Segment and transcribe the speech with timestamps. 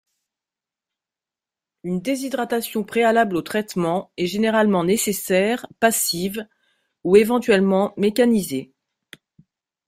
[1.83, 6.47] Une déshydradation préalable au traitement est généralement nécessaire, passive
[7.03, 8.71] ou éventuellement mécanisée.